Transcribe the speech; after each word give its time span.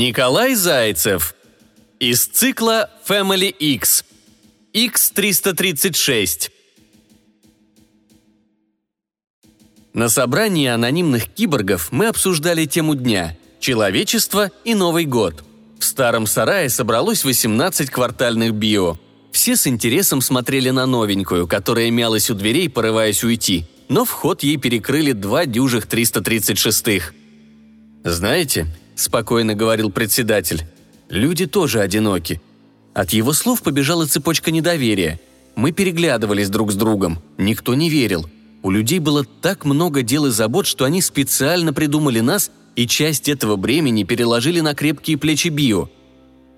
Николай 0.00 0.54
Зайцев. 0.54 1.34
Из 1.98 2.24
цикла 2.24 2.88
Family 3.06 3.50
X. 3.50 4.06
X336. 4.72 6.50
На 9.92 10.08
собрании 10.08 10.68
анонимных 10.68 11.28
киборгов 11.28 11.92
мы 11.92 12.06
обсуждали 12.06 12.64
тему 12.64 12.94
дня– 12.94 13.36
человечество 13.60 14.50
и 14.64 14.74
Новый 14.74 15.04
год. 15.04 15.44
В 15.78 15.84
старом 15.84 16.26
сарае 16.26 16.70
собралось 16.70 17.22
18 17.22 17.90
квартальных 17.90 18.54
био. 18.54 18.94
Все 19.32 19.54
с 19.54 19.66
интересом 19.66 20.22
смотрели 20.22 20.70
на 20.70 20.86
новенькую, 20.86 21.46
которая 21.46 21.90
мялась 21.90 22.30
у 22.30 22.34
дверей, 22.34 22.70
порываясь 22.70 23.22
уйти, 23.22 23.66
но 23.90 24.06
вход 24.06 24.44
ей 24.44 24.56
перекрыли 24.56 25.12
два 25.12 25.44
дюжих 25.44 25.84
336-х. 25.84 27.12
«Знаете»,– 28.02 28.66
спокойно 29.00 29.54
говорил 29.54 29.90
председатель,– 29.90 30.64
«люди 31.08 31.46
тоже 31.46 31.80
одиноки». 31.80 32.40
От 32.94 33.10
его 33.10 33.32
слов 33.32 33.62
побежала 33.62 34.06
цепочка 34.06 34.50
недоверия. 34.50 35.20
Мы 35.54 35.72
переглядывались 35.72 36.48
друг 36.48 36.72
с 36.72 36.74
другом, 36.74 37.22
никто 37.38 37.74
не 37.74 37.88
верил– 37.88 38.28
у 38.62 38.70
людей 38.70 38.98
было 38.98 39.24
так 39.24 39.64
много 39.64 40.02
дел 40.02 40.26
и 40.26 40.30
забот, 40.30 40.66
что 40.66 40.84
они 40.84 41.00
специально 41.00 41.72
придумали 41.72 42.20
нас 42.20 42.50
и 42.76 42.86
часть 42.86 43.28
этого 43.28 43.56
бремени 43.56 44.04
переложили 44.04 44.60
на 44.60 44.74
крепкие 44.74 45.16
плечи 45.16 45.48
Био. 45.48 45.88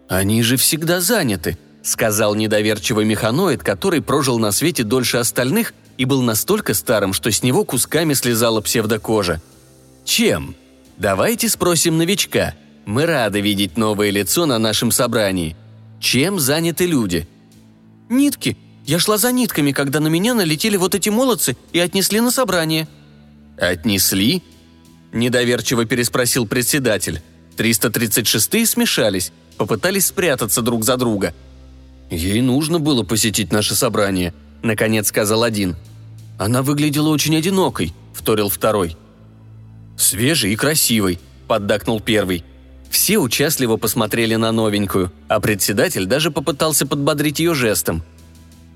«Они 0.08 0.42
же 0.42 0.56
всегда 0.56 1.00
заняты»,— 1.00 1.58
сказал 1.82 2.34
недоверчивый 2.34 3.04
механоид, 3.04 3.62
который 3.62 4.02
прожил 4.02 4.38
на 4.38 4.50
свете 4.50 4.82
дольше 4.82 5.18
остальных 5.18 5.74
и 5.96 6.04
был 6.04 6.22
настолько 6.22 6.74
старым, 6.74 7.12
что 7.12 7.30
с 7.30 7.42
него 7.42 7.64
кусками 7.64 8.14
слезала 8.14 8.60
псевдокожа. 8.60 9.40
«Чем?» 10.04 10.56
«Давайте 10.98 11.48
спросим 11.48 11.98
новичка. 11.98 12.54
Мы 12.84 13.06
рады 13.06 13.40
видеть 13.40 13.76
новое 13.76 14.10
лицо 14.10 14.46
на 14.46 14.58
нашем 14.58 14.90
собрании. 14.90 15.56
Чем 16.00 16.38
заняты 16.38 16.86
люди?» 16.86 17.28
«Нитки», 18.08 18.56
я 18.84 18.98
шла 18.98 19.16
за 19.16 19.30
нитками, 19.32 19.72
когда 19.72 20.00
на 20.00 20.08
меня 20.08 20.34
налетели 20.34 20.76
вот 20.76 20.94
эти 20.94 21.08
молодцы 21.08 21.56
и 21.72 21.78
отнесли 21.78 22.20
на 22.20 22.30
собрание». 22.30 22.88
«Отнесли?»– 23.58 24.42
недоверчиво 25.12 25.84
переспросил 25.84 26.46
председатель. 26.46 27.22
336-е 27.56 28.66
смешались, 28.66 29.30
попытались 29.56 30.06
спрятаться 30.06 30.62
друг 30.62 30.84
за 30.84 30.96
друга. 30.96 31.34
«Ей 32.10 32.40
нужно 32.40 32.80
было 32.80 33.04
посетить 33.04 33.52
наше 33.52 33.74
собрание»,– 33.74 34.34
наконец 34.62 35.08
сказал 35.08 35.44
один. 35.44 35.76
«Она 36.38 36.62
выглядела 36.62 37.10
очень 37.10 37.36
одинокой»,– 37.36 37.92
вторил 38.14 38.48
второй. 38.48 38.96
«Свежей 40.02 40.52
и 40.52 40.56
красивой»,– 40.56 41.18
поддакнул 41.48 42.00
первый. 42.00 42.44
Все 42.90 43.18
участливо 43.18 43.76
посмотрели 43.76 44.34
на 44.34 44.52
новенькую, 44.52 45.10
а 45.28 45.40
председатель 45.40 46.06
даже 46.06 46.30
попытался 46.30 46.86
подбодрить 46.86 47.38
ее 47.38 47.54
жестом– 47.54 48.02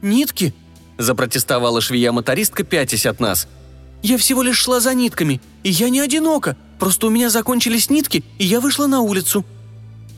«Нитки?»– 0.02 0.54
запротестовала 0.98 1.80
швея-мотористка, 1.80 2.64
пятясь 2.64 3.06
от 3.06 3.20
нас. 3.20 3.48
«Я 4.02 4.18
всего 4.18 4.42
лишь 4.42 4.58
шла 4.58 4.80
за 4.80 4.94
нитками, 4.94 5.40
и 5.62 5.70
я 5.70 5.88
не 5.88 6.00
одинока. 6.00 6.56
Просто 6.78 7.06
у 7.06 7.10
меня 7.10 7.30
закончились 7.30 7.90
нитки, 7.90 8.22
и 8.38 8.44
я 8.44 8.60
вышла 8.60 8.86
на 8.86 9.00
улицу». 9.00 9.44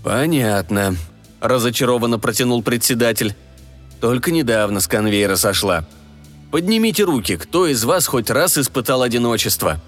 «Понятно»,– 0.02 0.96
разочарованно 1.40 2.18
протянул 2.18 2.62
председатель. 2.62 3.34
«Только 4.00 4.30
недавно 4.30 4.80
с 4.80 4.88
конвейера 4.88 5.36
сошла. 5.36 5.86
Поднимите 6.50 7.04
руки, 7.04 7.36
кто 7.36 7.66
из 7.66 7.84
вас 7.84 8.06
хоть 8.06 8.30
раз 8.30 8.58
испытал 8.58 9.02
одиночество?» 9.02 9.80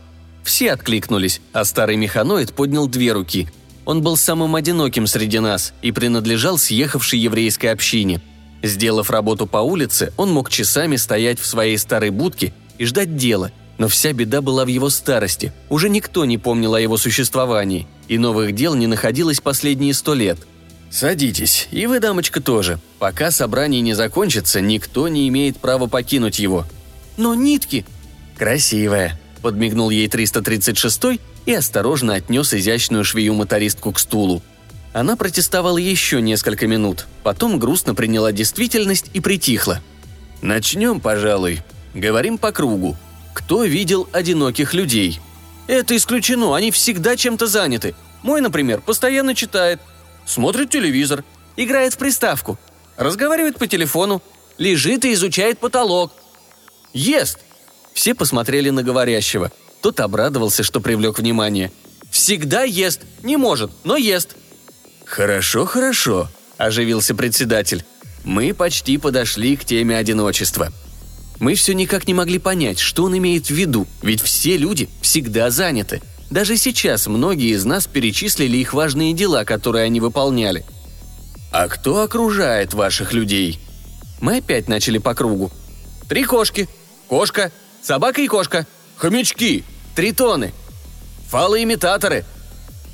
Все 0.42 0.72
откликнулись, 0.72 1.40
а 1.52 1.64
старый 1.64 1.96
механоид 1.96 2.52
поднял 2.52 2.88
две 2.88 3.12
руки. 3.12 3.48
Он 3.84 4.02
был 4.02 4.16
самым 4.16 4.56
одиноким 4.56 5.06
среди 5.06 5.38
нас 5.38 5.72
и 5.82 5.92
принадлежал 5.92 6.58
съехавшей 6.58 7.18
еврейской 7.18 7.66
общине– 7.66 8.20
Сделав 8.62 9.10
работу 9.10 9.46
по 9.46 9.58
улице, 9.58 10.12
он 10.16 10.32
мог 10.32 10.50
часами 10.50 10.96
стоять 10.96 11.40
в 11.40 11.46
своей 11.46 11.78
старой 11.78 12.10
будке 12.10 12.52
и 12.78 12.84
ждать 12.84 13.16
дела, 13.16 13.52
но 13.78 13.88
вся 13.88 14.12
беда 14.12 14.42
была 14.42 14.64
в 14.64 14.68
его 14.68 14.90
старости. 14.90 15.52
Уже 15.70 15.88
никто 15.88 16.24
не 16.24 16.36
помнил 16.36 16.74
о 16.74 16.80
его 16.80 16.96
существовании, 16.98 17.86
и 18.08 18.18
новых 18.18 18.54
дел 18.54 18.74
не 18.74 18.86
находилось 18.86 19.40
последние 19.40 19.94
сто 19.94 20.14
лет. 20.14 20.38
«Садитесь, 20.90 21.68
и 21.70 21.86
вы, 21.86 22.00
дамочка, 22.00 22.40
тоже. 22.42 22.80
Пока 22.98 23.30
собрание 23.30 23.80
не 23.80 23.94
закончится, 23.94 24.60
никто 24.60 25.08
не 25.08 25.28
имеет 25.28 25.56
права 25.58 25.86
покинуть 25.86 26.38
его». 26.40 26.66
«Но 27.16 27.34
нитки...» 27.34 27.86
«Красивая»,— 28.36 29.19
подмигнул 29.40 29.90
ей 29.90 30.06
336-й 30.06 31.20
и 31.46 31.54
осторожно 31.54 32.14
отнес 32.14 32.52
изящную 32.54 33.04
швею-мотористку 33.04 33.92
к 33.92 33.98
стулу. 33.98 34.42
Она 34.92 35.16
протестовала 35.16 35.78
еще 35.78 36.20
несколько 36.20 36.66
минут, 36.66 37.06
потом 37.22 37.58
грустно 37.58 37.94
приняла 37.94 38.32
действительность 38.32 39.06
и 39.12 39.20
притихла. 39.20 39.80
«Начнем, 40.42 41.00
пожалуй. 41.00 41.60
Говорим 41.94 42.38
по 42.38 42.50
кругу. 42.50 42.96
Кто 43.34 43.64
видел 43.64 44.08
одиноких 44.12 44.74
людей?» 44.74 45.20
«Это 45.66 45.96
исключено, 45.96 46.56
они 46.56 46.70
всегда 46.70 47.16
чем-то 47.16 47.46
заняты. 47.46 47.94
Мой, 48.22 48.40
например, 48.40 48.80
постоянно 48.80 49.34
читает, 49.34 49.80
смотрит 50.26 50.70
телевизор, 50.70 51.24
играет 51.56 51.94
в 51.94 51.98
приставку, 51.98 52.58
разговаривает 52.96 53.58
по 53.58 53.66
телефону, 53.66 54.22
лежит 54.58 55.04
и 55.04 55.12
изучает 55.12 55.58
потолок. 55.58 56.12
Ест!» 56.92 57.38
Все 57.94 58.14
посмотрели 58.14 58.70
на 58.70 58.82
говорящего. 58.82 59.52
Тот 59.80 60.00
обрадовался, 60.00 60.62
что 60.62 60.80
привлек 60.80 61.18
внимание. 61.18 61.72
«Всегда 62.10 62.64
ест. 62.64 63.02
Не 63.22 63.36
может, 63.36 63.70
но 63.84 63.96
ест. 63.96 64.36
«Хорошо, 65.10 65.66
хорошо»,– 65.66 66.28
оживился 66.56 67.16
председатель. 67.16 67.84
«Мы 68.22 68.54
почти 68.54 68.96
подошли 68.96 69.56
к 69.56 69.64
теме 69.64 69.96
одиночества». 69.98 70.72
Мы 71.40 71.54
все 71.54 71.72
никак 71.72 72.06
не 72.06 72.14
могли 72.14 72.38
понять, 72.38 72.78
что 72.78 73.04
он 73.04 73.16
имеет 73.18 73.46
в 73.46 73.50
виду, 73.50 73.88
ведь 74.02 74.20
все 74.20 74.56
люди 74.56 74.88
всегда 75.00 75.50
заняты. 75.50 76.00
Даже 76.30 76.56
сейчас 76.56 77.08
многие 77.08 77.54
из 77.54 77.64
нас 77.64 77.86
перечислили 77.86 78.58
их 78.58 78.72
важные 78.72 79.14
дела, 79.14 79.44
которые 79.44 79.86
они 79.86 80.00
выполняли. 80.00 80.64
«А 81.50 81.66
кто 81.66 82.02
окружает 82.02 82.72
ваших 82.72 83.12
людей?» 83.12 83.58
Мы 84.20 84.36
опять 84.36 84.68
начали 84.68 84.98
по 84.98 85.14
кругу. 85.14 85.50
«Три 86.08 86.24
кошки. 86.24 86.68
Кошка. 87.08 87.50
Собака 87.82 88.20
и 88.20 88.28
кошка. 88.28 88.66
Хомячки. 88.96 89.64
Тритоны. 89.94 90.52
Фалоимитаторы. 91.28 92.24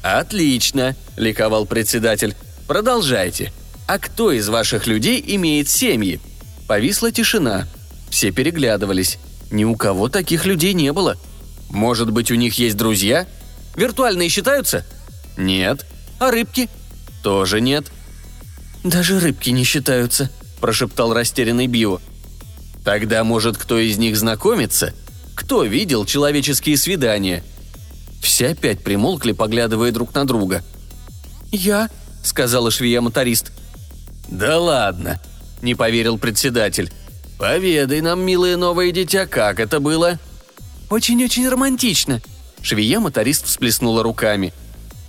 «Отлично!»– 0.03 0.95
ликовал 1.17 1.67
председатель. 1.67 2.37
«Продолжайте. 2.69 3.53
А 3.89 3.99
кто 3.99 4.31
из 4.31 4.49
ваших 4.49 4.87
людей 4.87 5.23
имеет 5.27 5.69
семьи?» 5.69 6.21
Повисла 6.69 7.11
тишина. 7.11 7.67
Все 8.11 8.31
переглядывались. 8.31 9.19
Ни 9.51 9.65
у 9.65 9.77
кого 9.77 10.09
таких 10.09 10.47
людей 10.47 10.75
не 10.75 10.93
было. 10.93 11.17
Может 11.71 12.11
быть, 12.11 12.31
у 12.31 12.35
них 12.35 12.55
есть 12.59 12.77
друзья? 12.77 13.27
Виртуальные 13.77 14.29
считаются? 14.29 14.85
Нет. 15.37 15.85
А 16.19 16.31
рыбки? 16.31 16.69
Тоже 17.23 17.61
нет. 17.61 17.87
Даже 18.83 19.21
рыбки 19.21 19.51
не 19.51 19.65
считаются, 19.65 20.31
прошептал 20.61 21.13
растерянный 21.13 21.67
Био. 21.67 22.01
Тогда, 22.87 23.25
может, 23.25 23.59
кто 23.59 23.81
из 23.81 23.99
них 23.99 24.17
знакомится? 24.17 24.95
Кто 25.35 25.65
видел 25.65 26.07
человеческие 26.07 26.77
свидания– 26.77 27.43
все 28.23 28.51
опять 28.51 28.85
примолкли, 28.85 29.33
поглядывая 29.33 29.91
друг 29.91 30.15
на 30.15 30.25
друга. 30.25 30.63
«Я»,— 31.51 31.91
сказала 32.23 32.71
швея-моторист. 32.71 33.51
«Да 34.29 34.61
ладно»,— 34.61 35.21
не 35.63 35.75
поверил 35.75 36.17
председатель. 36.17 36.93
«Поведай 37.39 38.01
нам, 38.03 38.21
милое 38.21 38.57
новое 38.57 38.93
дитя, 38.93 39.27
как 39.27 39.59
это 39.59 39.81
было?» 39.81 40.21
«Очень-очень 40.89 41.49
романтично»,— 41.49 42.23
швея-моторист 42.63 43.47
всплеснула 43.47 44.05
руками. 44.05 44.55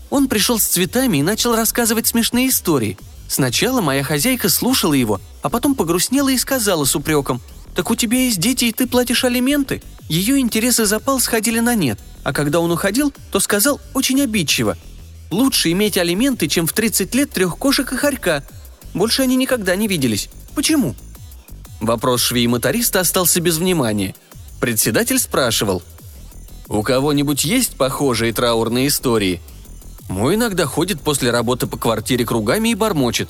Он 0.09 0.27
пришел 0.27 0.57
с 0.57 0.65
цветами 0.65 1.17
и 1.17 1.23
начал 1.23 1.55
рассказывать 1.55 2.07
смешные 2.07 2.49
истории. 2.49 2.97
Сначала 3.29 3.81
моя 3.81 4.01
хозяйка 4.01 4.49
слушала 4.49 4.93
его, 4.93 5.21
а 5.43 5.49
потом 5.49 5.75
погрустнела 5.75 6.29
и 6.29 6.37
сказала 6.39 6.85
с 6.85 6.95
упреком, 6.95 7.39
«Так 7.77 7.91
у 7.91 7.95
тебя 7.95 8.17
есть 8.17 8.39
дети, 8.39 8.65
и 8.65 8.71
ты 8.71 8.87
платишь 8.87 9.23
алименты?» 9.23 9.83
Ее 10.09 10.39
интерес 10.39 10.79
и 10.79 10.85
запал 10.85 11.19
сходили 11.19 11.59
на 11.59 11.75
нет, 11.75 11.99
а 12.23 12.33
когда 12.33 12.59
он 12.59 12.71
уходил, 12.71 13.13
то 13.31 13.39
сказал 13.39 13.79
очень 13.93 14.19
обидчиво. 14.19 14.75
«Лучше 15.29 15.71
иметь 15.73 15.95
алименты, 15.95 16.47
чем 16.47 16.65
в 16.65 16.73
30 16.73 17.13
лет 17.13 17.29
трех 17.29 17.55
кошек 17.59 17.93
и 17.93 17.95
хорька. 17.95 18.43
Больше 18.95 19.21
они 19.21 19.35
никогда 19.35 19.75
не 19.75 19.87
виделись. 19.87 20.27
Почему?» 20.55 20.95
Вопрос 21.79 22.23
швей-моториста 22.23 23.01
остался 23.01 23.41
без 23.41 23.57
внимания. 23.57 24.15
Председатель 24.59 25.19
спрашивал. 25.19 25.83
«У 26.67 26.81
кого-нибудь 26.81 27.45
есть 27.45 27.77
похожие 27.77 28.33
траурные 28.33 28.87
истории?» 28.87 29.39
Мой 30.09 30.33
иногда 30.33 30.65
ходит 30.65 30.99
после 31.01 31.29
работы 31.29 31.67
по 31.67 31.77
квартире 31.77 32.25
кругами 32.25 32.69
и 32.69 32.75
бормочет. 32.75 33.29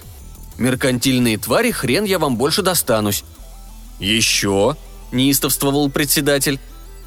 «Меркантильные 0.58 1.38
твари, 1.38 1.72
хрен 1.72 2.06
я 2.06 2.18
вам 2.18 2.38
больше 2.38 2.62
достанусь». 2.62 3.26
«Еще?»– 4.00 4.76
неистовствовал 5.12 5.90
председатель. 5.90 6.60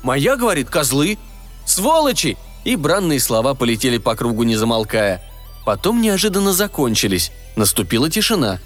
«Моя, 0.03 0.37
говорит, 0.37 0.71
козлы!» 0.71 1.19
«Сволочи!» 1.65 2.37
И 2.65 2.77
бранные 2.77 3.21
слова 3.21 3.55
полетели 3.55 3.99
по 3.99 4.15
кругу, 4.17 4.43
не 4.43 4.57
замолкая. 4.57 5.23
Потом 5.65 6.03
неожиданно 6.03 6.53
закончились. 6.53 7.33
Наступила 7.57 8.11
тишина. 8.11 8.59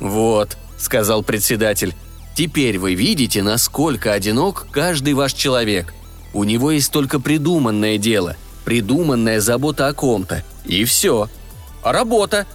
«Вот»,— 0.00 0.56
сказал 0.78 1.22
председатель,— 1.22 1.94
«теперь 2.34 2.78
вы 2.78 2.94
видите, 2.94 3.42
насколько 3.42 4.12
одинок 4.12 4.66
каждый 4.70 5.14
ваш 5.14 5.32
человек. 5.32 5.94
У 6.34 6.44
него 6.44 6.70
есть 6.70 6.90
только 6.92 7.20
придуманное 7.20 7.96
дело, 7.96 8.36
придуманная 8.64 9.40
забота 9.40 9.88
о 9.88 9.94
ком-то. 9.94 10.44
И 10.64 10.84
все. 10.84 11.30
А 11.82 11.92
работа?» 11.92 12.46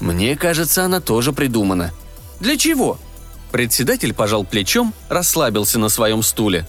«Мне 0.00 0.36
кажется, 0.36 0.84
она 0.84 1.00
тоже 1.00 1.32
придумана». 1.32 1.92
«Для 2.40 2.56
чего?» 2.56 2.98
Председатель 3.52 4.14
пожал 4.14 4.44
плечом, 4.44 4.94
расслабился 5.10 5.78
на 5.78 5.90
своем 5.90 6.22
стуле. 6.22 6.66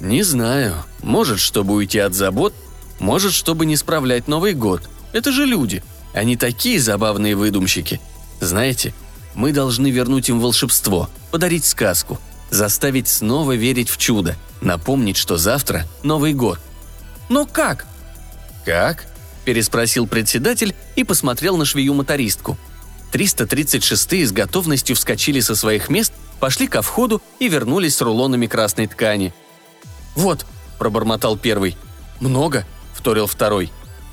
«Не 0.00 0.22
знаю. 0.22 0.74
Может, 1.02 1.38
чтобы 1.38 1.74
уйти 1.74 1.98
от 1.98 2.14
забот, 2.14 2.54
может, 2.98 3.34
чтобы 3.34 3.66
не 3.66 3.76
справлять 3.76 4.26
Новый 4.26 4.54
год. 4.54 4.88
Это 5.12 5.30
же 5.30 5.44
люди. 5.44 5.84
Они 6.14 6.36
такие 6.36 6.80
забавные 6.80 7.36
выдумщики. 7.36 8.00
Знаете, 8.40 8.94
мы 9.34 9.52
должны 9.52 9.90
вернуть 9.90 10.30
им 10.30 10.40
волшебство, 10.40 11.10
подарить 11.30 11.66
сказку, 11.66 12.18
заставить 12.50 13.08
снова 13.08 13.54
верить 13.54 13.90
в 13.90 13.98
чудо, 13.98 14.36
напомнить, 14.62 15.18
что 15.18 15.36
завтра 15.36 15.86
Новый 16.02 16.32
год. 16.32 16.60
Но 17.28 17.44
как? 17.46 17.86
Как? 18.64 19.04
переспросил 19.44 20.06
председатель 20.06 20.74
и 20.96 21.04
посмотрел 21.04 21.58
на 21.58 21.66
швею-мотористку– 21.66 22.56
336-е 23.14 24.26
с 24.26 24.32
готовностью 24.32 24.96
вскочили 24.96 25.38
со 25.38 25.54
своих 25.54 25.88
мест, 25.88 26.12
пошли 26.40 26.66
ко 26.66 26.82
входу 26.82 27.22
и 27.38 27.48
вернулись 27.48 27.96
с 27.96 28.00
рулонами 28.00 28.48
красной 28.48 28.88
ткани. 28.88 29.32
«Вот»,– 30.16 30.44
пробормотал 30.78 31.36
первый. 31.36 31.76
«Много»,– 32.18 32.66
вторил 32.92 33.28
второй. 33.28 33.70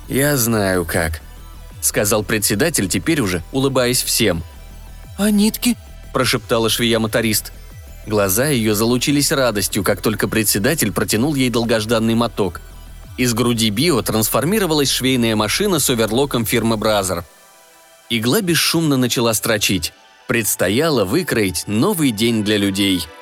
«Я 0.08 0.36
знаю 0.36 0.84
как»,– 0.84 1.20
сказал 1.80 2.22
председатель, 2.22 2.88
теперь 2.88 3.20
уже 3.20 3.42
улыбаясь 3.50 4.02
всем. 4.02 4.44
«А 5.18 5.30
нитки?»– 5.30 5.76
прошептала 6.12 6.68
швея-моторист. 6.68 7.52
Глаза 8.06 8.46
ее 8.46 8.74
залучились 8.76 9.32
радостью, 9.32 9.82
как 9.82 10.00
только 10.00 10.28
председатель 10.28 10.92
протянул 10.92 11.34
ей 11.34 11.50
долгожданный 11.50 12.14
моток. 12.14 12.60
Из 13.18 13.34
груди 13.34 13.70
Био 13.70 14.00
трансформировалась 14.02 14.90
швейная 14.90 15.34
машина 15.34 15.80
с 15.80 15.90
оверлоком 15.90 16.46
фирмы 16.46 16.76
«Бразер». 16.76 17.24
Игла 18.10 18.40
бесшумно 18.40 18.96
начала 18.96 19.34
строчить. 19.34 19.92
Предстояло 20.26 21.04
выкроить 21.04 21.64
новый 21.66 22.10
день 22.10 22.44
для 22.44 22.56
людей– 22.56 23.06